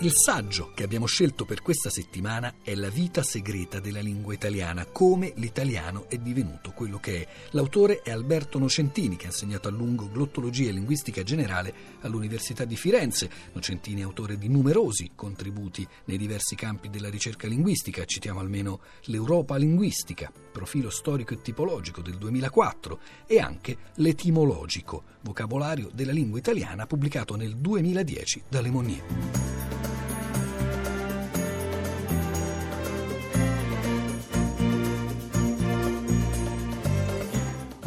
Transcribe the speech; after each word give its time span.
Il 0.00 0.12
saggio 0.14 0.70
che 0.74 0.84
abbiamo 0.84 1.06
scelto 1.06 1.44
per 1.44 1.60
questa 1.60 1.90
settimana 1.90 2.58
è 2.62 2.76
La 2.76 2.88
vita 2.88 3.24
segreta 3.24 3.80
della 3.80 3.98
lingua 3.98 4.32
italiana, 4.32 4.84
come 4.84 5.32
l'italiano 5.34 6.08
è 6.08 6.18
divenuto 6.18 6.70
quello 6.70 7.00
che 7.00 7.22
è. 7.22 7.28
L'autore 7.50 8.02
è 8.02 8.12
Alberto 8.12 8.60
Nocentini, 8.60 9.16
che 9.16 9.24
ha 9.24 9.30
insegnato 9.30 9.66
a 9.66 9.72
lungo 9.72 10.08
glottologia 10.08 10.68
e 10.68 10.72
linguistica 10.72 11.24
generale 11.24 11.74
all'Università 12.02 12.64
di 12.64 12.76
Firenze. 12.76 13.28
Nocentini 13.52 14.02
è 14.02 14.04
autore 14.04 14.38
di 14.38 14.48
numerosi 14.48 15.10
contributi 15.16 15.84
nei 16.04 16.16
diversi 16.16 16.54
campi 16.54 16.90
della 16.90 17.10
ricerca 17.10 17.48
linguistica, 17.48 18.04
citiamo 18.04 18.38
almeno 18.38 18.78
l'Europa 19.06 19.56
linguistica, 19.56 20.30
profilo 20.52 20.90
storico 20.90 21.34
e 21.34 21.42
tipologico 21.42 22.02
del 22.02 22.18
2004 22.18 23.00
e 23.26 23.40
anche 23.40 23.76
l'etimologico, 23.94 25.02
vocabolario 25.22 25.90
della 25.92 26.12
lingua 26.12 26.38
italiana 26.38 26.86
pubblicato 26.86 27.34
nel 27.34 27.56
2010 27.56 28.44
da 28.48 28.60
Le 28.60 28.70
Monnier. 28.70 29.57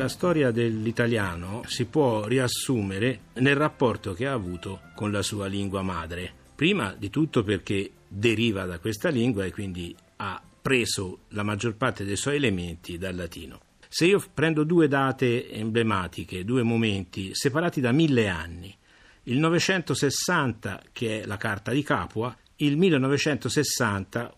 La 0.00 0.08
storia 0.08 0.50
dell'italiano 0.50 1.62
si 1.66 1.84
può 1.84 2.24
riassumere 2.24 3.24
nel 3.34 3.54
rapporto 3.54 4.14
che 4.14 4.26
ha 4.26 4.32
avuto 4.32 4.80
con 4.94 5.12
la 5.12 5.20
sua 5.20 5.46
lingua 5.46 5.82
madre. 5.82 6.32
Prima 6.54 6.94
di 6.98 7.10
tutto 7.10 7.42
perché 7.42 7.90
deriva 8.08 8.64
da 8.64 8.78
questa 8.78 9.10
lingua 9.10 9.44
e 9.44 9.52
quindi 9.52 9.94
ha 10.16 10.42
preso 10.62 11.24
la 11.28 11.42
maggior 11.42 11.74
parte 11.74 12.06
dei 12.06 12.16
suoi 12.16 12.36
elementi 12.36 12.96
dal 12.96 13.14
latino. 13.14 13.60
Se 13.86 14.06
io 14.06 14.24
prendo 14.32 14.64
due 14.64 14.88
date 14.88 15.50
emblematiche, 15.50 16.46
due 16.46 16.62
momenti 16.62 17.34
separati 17.34 17.82
da 17.82 17.92
mille 17.92 18.26
anni, 18.28 18.74
il 19.24 19.36
960 19.36 20.82
che 20.92 21.20
è 21.20 21.26
la 21.26 21.36
Carta 21.36 21.72
di 21.72 21.82
Capua, 21.82 22.34
il 22.56 22.78
1960 22.78 24.34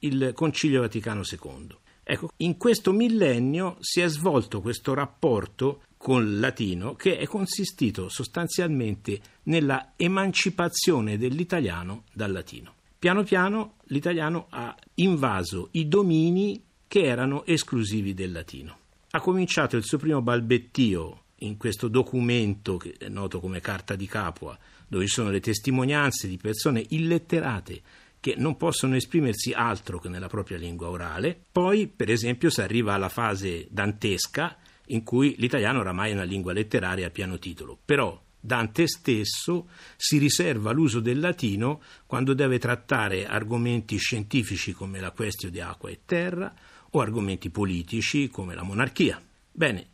il 0.00 0.32
Concilio 0.34 0.82
Vaticano 0.82 1.22
II. 1.22 1.74
Ecco, 2.04 2.28
in 2.38 2.58
questo 2.58 2.92
millennio 2.92 3.78
si 3.80 4.00
è 4.02 4.08
svolto 4.08 4.60
questo 4.60 4.92
rapporto 4.92 5.82
col 5.96 6.38
latino 6.38 6.94
che 6.94 7.16
è 7.16 7.26
consistito 7.26 8.10
sostanzialmente 8.10 9.20
nella 9.44 9.94
emancipazione 9.96 11.16
dell'italiano 11.16 12.04
dal 12.12 12.30
latino. 12.30 12.74
Piano 12.98 13.22
piano 13.22 13.76
l'italiano 13.84 14.46
ha 14.50 14.76
invaso 14.96 15.68
i 15.72 15.88
domini 15.88 16.62
che 16.86 17.04
erano 17.04 17.46
esclusivi 17.46 18.12
del 18.12 18.32
latino. 18.32 18.78
Ha 19.10 19.20
cominciato 19.20 19.76
il 19.76 19.84
suo 19.84 19.96
primo 19.96 20.20
balbettio 20.20 21.22
in 21.38 21.56
questo 21.56 21.88
documento 21.88 22.76
che 22.76 22.94
è 22.98 23.08
noto 23.08 23.40
come 23.40 23.60
Carta 23.60 23.96
di 23.96 24.06
Capua, 24.06 24.58
dove 24.86 25.06
ci 25.06 25.12
sono 25.12 25.30
le 25.30 25.40
testimonianze 25.40 26.28
di 26.28 26.36
persone 26.36 26.84
illetterate 26.90 27.82
che 28.24 28.36
non 28.38 28.56
possono 28.56 28.96
esprimersi 28.96 29.52
altro 29.52 29.98
che 29.98 30.08
nella 30.08 30.28
propria 30.28 30.56
lingua 30.56 30.88
orale. 30.88 31.38
Poi, 31.52 31.88
per 31.88 32.10
esempio, 32.10 32.48
si 32.48 32.62
arriva 32.62 32.94
alla 32.94 33.10
fase 33.10 33.66
dantesca 33.68 34.56
in 34.86 35.02
cui 35.02 35.34
l'italiano 35.36 35.80
oramai 35.80 36.10
è 36.10 36.14
una 36.14 36.22
lingua 36.22 36.54
letteraria 36.54 37.08
a 37.08 37.10
piano 37.10 37.38
titolo, 37.38 37.78
però 37.84 38.18
Dante 38.40 38.86
stesso 38.86 39.68
si 39.98 40.16
riserva 40.16 40.72
l'uso 40.72 41.00
del 41.00 41.20
latino 41.20 41.82
quando 42.06 42.32
deve 42.32 42.58
trattare 42.58 43.26
argomenti 43.26 43.98
scientifici 43.98 44.72
come 44.72 45.00
la 45.00 45.10
questione 45.10 45.52
di 45.52 45.60
acqua 45.60 45.90
e 45.90 46.00
terra 46.06 46.54
o 46.92 47.00
argomenti 47.00 47.50
politici 47.50 48.28
come 48.28 48.54
la 48.54 48.62
monarchia. 48.62 49.22
Bene, 49.52 49.86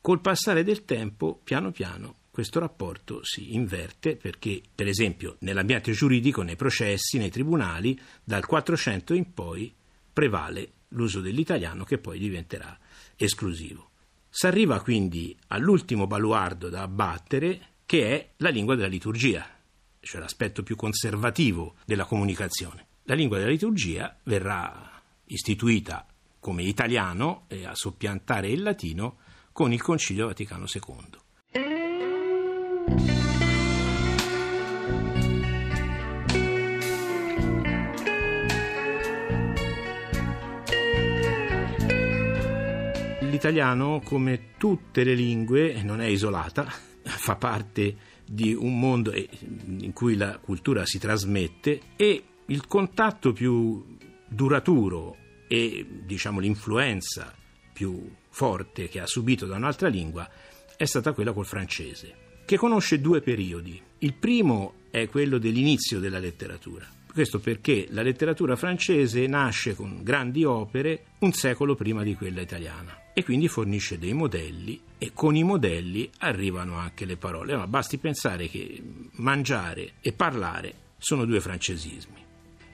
col 0.00 0.20
passare 0.20 0.64
del 0.64 0.84
tempo, 0.84 1.40
piano 1.44 1.70
piano, 1.70 2.16
questo 2.36 2.60
rapporto 2.60 3.24
si 3.24 3.54
inverte 3.54 4.14
perché, 4.14 4.60
per 4.74 4.86
esempio, 4.86 5.36
nell'ambiente 5.38 5.92
giuridico, 5.92 6.42
nei 6.42 6.54
processi, 6.54 7.16
nei 7.16 7.30
tribunali, 7.30 7.98
dal 8.22 8.44
400 8.44 9.14
in 9.14 9.32
poi 9.32 9.74
prevale 10.12 10.72
l'uso 10.88 11.22
dell'italiano 11.22 11.84
che 11.84 11.96
poi 11.96 12.18
diventerà 12.18 12.78
esclusivo. 13.16 13.92
Si 14.28 14.46
arriva 14.46 14.82
quindi 14.82 15.34
all'ultimo 15.46 16.06
baluardo 16.06 16.68
da 16.68 16.82
abbattere 16.82 17.68
che 17.86 18.06
è 18.10 18.30
la 18.36 18.50
lingua 18.50 18.74
della 18.74 18.86
liturgia, 18.86 19.48
cioè 20.00 20.20
l'aspetto 20.20 20.62
più 20.62 20.76
conservativo 20.76 21.76
della 21.86 22.04
comunicazione. 22.04 22.86
La 23.04 23.14
lingua 23.14 23.38
della 23.38 23.48
liturgia 23.48 24.14
verrà 24.24 25.02
istituita 25.28 26.06
come 26.38 26.64
italiano 26.64 27.46
e 27.48 27.64
a 27.64 27.74
soppiantare 27.74 28.50
il 28.50 28.60
latino 28.60 29.20
con 29.52 29.72
il 29.72 29.80
Concilio 29.80 30.26
Vaticano 30.26 30.66
II. 30.70 31.24
L'italiano, 43.36 44.00
come 44.02 44.52
tutte 44.56 45.04
le 45.04 45.12
lingue, 45.12 45.82
non 45.82 46.00
è 46.00 46.06
isolata, 46.06 46.64
fa 47.04 47.36
parte 47.36 47.94
di 48.24 48.54
un 48.54 48.80
mondo 48.80 49.12
in 49.14 49.92
cui 49.92 50.16
la 50.16 50.38
cultura 50.38 50.86
si 50.86 50.98
trasmette 50.98 51.80
e 51.96 52.24
il 52.46 52.66
contatto 52.66 53.34
più 53.34 53.84
duraturo 54.26 55.16
e 55.48 55.86
diciamo 56.06 56.40
l'influenza 56.40 57.34
più 57.74 58.10
forte 58.30 58.88
che 58.88 59.00
ha 59.00 59.06
subito 59.06 59.44
da 59.44 59.56
un'altra 59.56 59.88
lingua 59.88 60.26
è 60.74 60.86
stata 60.86 61.12
quella 61.12 61.34
col 61.34 61.44
francese 61.44 62.40
che 62.46 62.56
conosce 62.56 63.02
due 63.02 63.20
periodi. 63.20 63.78
Il 63.98 64.14
primo 64.14 64.76
è 64.90 65.08
quello 65.08 65.36
dell'inizio 65.36 66.00
della 66.00 66.18
letteratura. 66.18 66.88
Questo 67.12 67.38
perché 67.38 67.86
la 67.90 68.00
letteratura 68.00 68.56
francese 68.56 69.26
nasce 69.26 69.74
con 69.74 70.02
grandi 70.02 70.42
opere 70.42 71.04
un 71.18 71.32
secolo 71.32 71.74
prima 71.74 72.02
di 72.02 72.14
quella 72.14 72.40
italiana 72.40 73.04
e 73.18 73.24
quindi 73.24 73.48
fornisce 73.48 73.98
dei 73.98 74.12
modelli 74.12 74.78
e 74.98 75.12
con 75.14 75.34
i 75.36 75.42
modelli 75.42 76.10
arrivano 76.18 76.76
anche 76.76 77.06
le 77.06 77.16
parole. 77.16 77.56
Ma 77.56 77.66
basti 77.66 77.96
pensare 77.96 78.46
che 78.46 78.82
mangiare 79.12 79.94
e 80.02 80.12
parlare 80.12 80.74
sono 80.98 81.24
due 81.24 81.40
francesismi 81.40 82.25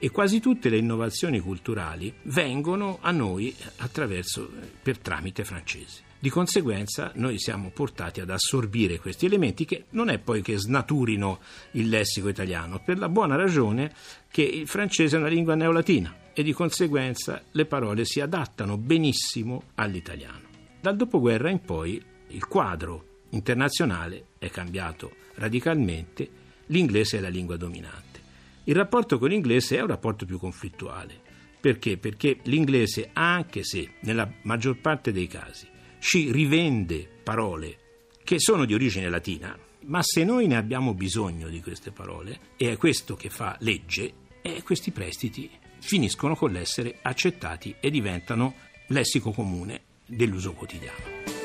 e 0.04 0.10
quasi 0.10 0.40
tutte 0.40 0.68
le 0.68 0.78
innovazioni 0.78 1.38
culturali 1.38 2.12
vengono 2.22 2.98
a 3.02 3.12
noi 3.12 3.54
attraverso 3.76 4.50
per 4.82 4.98
tramite 4.98 5.44
francese. 5.44 6.02
Di 6.18 6.28
conseguenza 6.28 7.12
noi 7.14 7.38
siamo 7.38 7.70
portati 7.70 8.20
ad 8.20 8.30
assorbire 8.30 8.98
questi 8.98 9.26
elementi 9.26 9.64
che 9.64 9.84
non 9.90 10.08
è 10.08 10.18
poi 10.18 10.42
che 10.42 10.58
snaturino 10.58 11.38
il 11.72 11.88
lessico 11.88 12.28
italiano, 12.28 12.82
per 12.84 12.98
la 12.98 13.08
buona 13.08 13.36
ragione 13.36 13.94
che 14.28 14.42
il 14.42 14.66
francese 14.66 15.14
è 15.14 15.20
una 15.20 15.28
lingua 15.28 15.54
neolatina 15.54 16.32
e 16.32 16.42
di 16.42 16.52
conseguenza 16.52 17.40
le 17.52 17.66
parole 17.66 18.04
si 18.04 18.20
adattano 18.20 18.76
benissimo 18.76 19.66
all'italiano. 19.76 20.48
Dal 20.80 20.96
dopoguerra 20.96 21.48
in 21.48 21.60
poi 21.60 22.02
il 22.30 22.44
quadro 22.48 23.20
internazionale 23.30 24.30
è 24.38 24.50
cambiato 24.50 25.12
radicalmente, 25.36 26.28
l'inglese 26.66 27.19
è 27.19 27.20
la 27.20 27.28
lingua 27.28 27.56
dominante. 27.56 28.22
Il 28.65 28.77
rapporto 28.77 29.19
con 29.19 29.28
l'inglese 29.28 29.77
è 29.77 29.81
un 29.81 29.89
rapporto 29.89 30.25
più 30.25 30.39
conflittuale. 30.39 31.21
Perché? 31.61 31.97
Perché 31.97 32.39
l'inglese, 32.45 33.11
anche 33.12 33.65
se 33.65 33.95
nella 34.00 34.31
maggior 34.43 34.78
parte 34.78 35.12
dei 35.12 35.27
casi 35.27 35.67
ci 35.99 36.31
rivende 36.33 37.09
parole 37.23 37.78
che 38.25 38.39
sono 38.39 38.65
di 38.65 38.75
origine 38.75 39.09
latina, 39.09 39.56
ma 39.87 40.00
se 40.03 40.25
noi 40.25 40.47
ne 40.47 40.56
abbiamo 40.56 40.95
bisogno 40.95 41.49
di 41.49 41.61
queste 41.61 41.91
parole, 41.91 42.39
e 42.56 42.71
è 42.71 42.77
questo 42.77 43.17
che 43.17 43.31
fa 43.31 43.56
legge, 43.61 44.15
questi 44.62 44.91
prestiti 44.91 45.50
finiscono 45.81 46.37
con 46.37 46.53
l'essere 46.53 46.99
accettati 47.03 47.75
e 47.81 47.91
diventano 47.91 48.55
lessico 48.89 49.33
comune 49.33 49.83
dell'uso 50.06 50.53
quotidiano. 50.53 51.41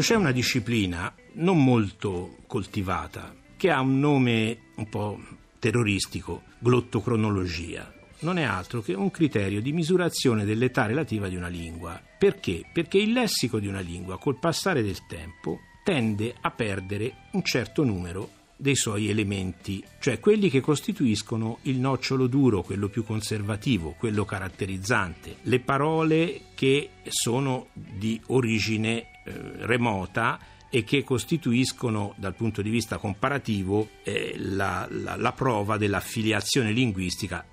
C'è 0.00 0.14
una 0.14 0.32
disciplina 0.32 1.14
non 1.34 1.62
molto 1.62 2.38
coltivata 2.46 3.34
che 3.56 3.70
ha 3.70 3.80
un 3.80 4.00
nome 4.00 4.58
un 4.76 4.88
po' 4.88 5.20
terroristico, 5.58 6.42
glottocronologia 6.58 7.92
non 8.20 8.38
è 8.38 8.42
altro 8.42 8.80
che 8.80 8.94
un 8.94 9.10
criterio 9.10 9.60
di 9.60 9.72
misurazione 9.72 10.44
dell'età 10.44 10.86
relativa 10.86 11.28
di 11.28 11.36
una 11.36 11.48
lingua. 11.48 12.00
Perché? 12.18 12.64
Perché 12.72 12.98
il 12.98 13.12
lessico 13.12 13.58
di 13.58 13.66
una 13.66 13.80
lingua 13.80 14.18
col 14.18 14.38
passare 14.38 14.82
del 14.82 15.06
tempo 15.06 15.60
tende 15.84 16.34
a 16.40 16.50
perdere 16.50 17.28
un 17.32 17.42
certo 17.42 17.84
numero 17.84 18.30
dei 18.56 18.76
suoi 18.76 19.08
elementi, 19.08 19.82
cioè 20.00 20.20
quelli 20.20 20.50
che 20.50 20.60
costituiscono 20.60 21.58
il 21.62 21.78
nocciolo 21.78 22.26
duro, 22.26 22.62
quello 22.62 22.88
più 22.88 23.04
conservativo, 23.04 23.94
quello 23.98 24.26
caratterizzante, 24.26 25.36
le 25.42 25.60
parole 25.60 26.42
che 26.54 26.90
sono 27.08 27.68
di 27.72 28.20
origine 28.26 29.09
remota 29.24 30.38
e 30.70 30.84
che 30.84 31.02
costituiscono 31.02 32.14
dal 32.16 32.34
punto 32.34 32.62
di 32.62 32.70
vista 32.70 32.98
comparativo 32.98 33.88
eh, 34.04 34.34
la, 34.38 34.86
la, 34.90 35.16
la 35.16 35.32
prova 35.32 35.76
dell'affiliazione 35.76 36.72
linguistica 36.72 37.44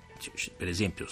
per 0.56 0.68
esempio 0.68 1.06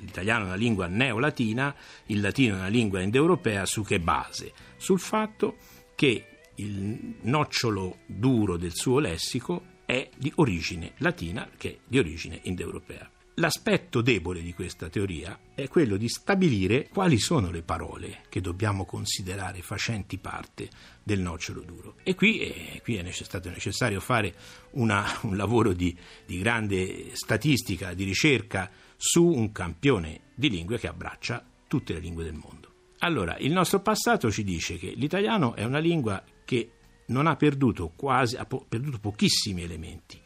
l'italiano 0.00 0.44
è 0.44 0.46
una 0.46 0.56
lingua 0.56 0.86
neolatina, 0.88 1.74
il 2.06 2.20
latino 2.20 2.54
è 2.54 2.58
una 2.58 2.66
lingua 2.66 3.00
indoeuropea, 3.00 3.64
su 3.64 3.84
che 3.84 4.00
base? 4.00 4.52
Sul 4.76 4.98
fatto 4.98 5.56
che 5.94 6.24
il 6.56 7.14
nocciolo 7.22 7.98
duro 8.06 8.56
del 8.56 8.74
suo 8.74 8.98
lessico 8.98 9.78
è 9.86 10.08
di 10.16 10.32
origine 10.36 10.92
latina, 10.98 11.48
che 11.56 11.70
è 11.70 11.78
di 11.86 11.98
origine 11.98 12.40
indoeuropea. 12.42 13.10
L'aspetto 13.34 14.02
debole 14.02 14.42
di 14.42 14.52
questa 14.52 14.88
teoria 14.88 15.38
è 15.54 15.66
quello 15.68 15.96
di 15.96 16.08
stabilire 16.08 16.88
quali 16.88 17.18
sono 17.18 17.50
le 17.50 17.62
parole 17.62 18.22
che 18.28 18.40
dobbiamo 18.40 18.84
considerare 18.84 19.62
facenti 19.62 20.18
parte 20.18 20.68
del 21.02 21.20
nocciolo 21.20 21.62
duro. 21.62 21.94
E 22.02 22.14
qui, 22.14 22.40
eh, 22.40 22.80
qui 22.82 22.96
è 22.96 23.10
stato 23.10 23.48
necessario 23.48 24.00
fare 24.00 24.34
una, 24.72 25.04
un 25.22 25.36
lavoro 25.36 25.72
di, 25.72 25.96
di 26.26 26.38
grande 26.38 27.14
statistica, 27.14 27.94
di 27.94 28.04
ricerca 28.04 28.70
su 28.96 29.24
un 29.24 29.52
campione 29.52 30.20
di 30.34 30.50
lingue 30.50 30.78
che 30.78 30.88
abbraccia 30.88 31.42
tutte 31.66 31.94
le 31.94 32.00
lingue 32.00 32.24
del 32.24 32.34
mondo. 32.34 32.68
Allora, 32.98 33.38
il 33.38 33.52
nostro 33.52 33.80
passato 33.80 34.30
ci 34.30 34.44
dice 34.44 34.76
che 34.76 34.92
l'italiano 34.94 35.54
è 35.54 35.64
una 35.64 35.78
lingua 35.78 36.22
che 36.44 36.72
non 37.06 37.26
ha 37.26 37.36
perduto 37.36 37.92
quasi, 37.96 38.36
ha 38.36 38.44
perduto 38.44 38.98
pochissimi 38.98 39.62
elementi. 39.62 40.20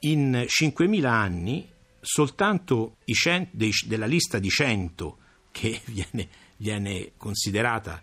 In 0.00 0.44
5.000 0.46 1.04
anni 1.04 1.74
soltanto 2.06 2.98
cent- 3.06 3.48
dei, 3.50 3.72
della 3.86 4.06
lista 4.06 4.38
di 4.38 4.48
100 4.48 5.18
che 5.50 5.80
viene, 5.86 6.28
viene, 6.56 7.12
considerata 7.16 8.00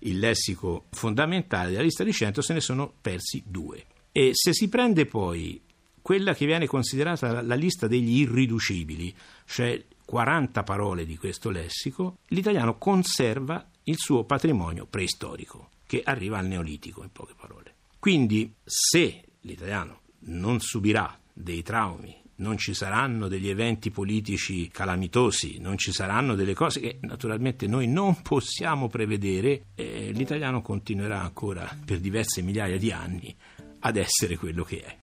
il 0.00 0.18
lessico 0.18 0.86
fondamentale 0.90 1.70
della 1.70 1.82
lista 1.82 2.02
di 2.02 2.12
100 2.12 2.42
se 2.42 2.52
ne 2.52 2.60
sono 2.60 2.92
persi 3.00 3.42
due. 3.46 3.86
E 4.10 4.30
se 4.32 4.52
si 4.52 4.68
prende 4.68 5.06
poi 5.06 5.60
quella 6.02 6.34
che 6.34 6.46
viene 6.46 6.66
considerata 6.66 7.30
la, 7.30 7.42
la 7.42 7.54
lista 7.54 7.86
degli 7.86 8.18
irriducibili, 8.18 9.14
cioè 9.46 9.82
40 10.04 10.62
parole 10.64 11.06
di 11.06 11.16
questo 11.16 11.50
lessico, 11.50 12.18
l'italiano 12.28 12.76
conserva 12.76 13.64
il 13.84 13.96
suo 13.96 14.24
patrimonio 14.24 14.86
preistorico, 14.86 15.70
che 15.86 16.02
arriva 16.04 16.38
al 16.38 16.46
neolitico 16.46 17.02
in 17.02 17.12
poche 17.12 17.34
parole. 17.34 17.74
Quindi 18.00 18.52
se 18.64 19.22
l'italiano 19.42 20.00
non 20.26 20.60
subirà 20.60 21.18
dei 21.32 21.62
traumi 21.62 22.22
non 22.36 22.56
ci 22.58 22.74
saranno 22.74 23.28
degli 23.28 23.48
eventi 23.48 23.90
politici 23.90 24.68
calamitosi, 24.68 25.58
non 25.60 25.78
ci 25.78 25.92
saranno 25.92 26.34
delle 26.34 26.54
cose 26.54 26.80
che 26.80 26.98
naturalmente 27.02 27.66
noi 27.66 27.86
non 27.86 28.22
possiamo 28.22 28.88
prevedere, 28.88 29.66
eh, 29.74 30.10
l'italiano 30.12 30.62
continuerà 30.62 31.20
ancora 31.20 31.68
per 31.84 32.00
diverse 32.00 32.42
migliaia 32.42 32.78
di 32.78 32.90
anni 32.90 33.34
ad 33.80 33.96
essere 33.96 34.36
quello 34.36 34.64
che 34.64 34.82
è. 34.82 34.92